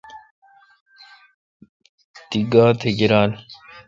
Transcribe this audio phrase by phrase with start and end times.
[2.29, 3.31] تی گاتھ گیرال۔